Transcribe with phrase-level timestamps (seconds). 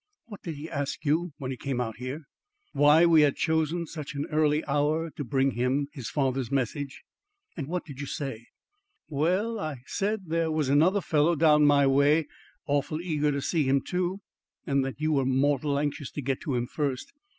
[0.25, 2.23] "What did he ask you when he came out here?"
[2.73, 7.03] "Why we had chosen such an early hour to bring him his father's message."
[7.55, 8.47] "And what did you say?"
[9.09, 12.27] "Wa'al, I said that there was another fellow down my way
[12.65, 14.21] awful eager to see him, too;
[14.65, 17.13] and that you were mortal anxious to get to him first.